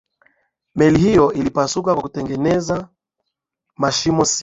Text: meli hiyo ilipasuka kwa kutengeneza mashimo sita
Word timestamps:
meli 0.75 0.99
hiyo 0.99 1.33
ilipasuka 1.33 1.93
kwa 1.93 2.01
kutengeneza 2.03 2.89
mashimo 3.77 4.25
sita 4.25 4.39